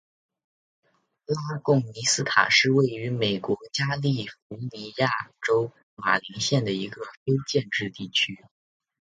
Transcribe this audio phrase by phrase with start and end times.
[1.27, 1.93] 拉贡尼
[2.25, 4.33] 塔斯是位于美国加利福
[4.71, 5.07] 尼亚
[5.45, 8.43] 州马林县的一个非建制地区。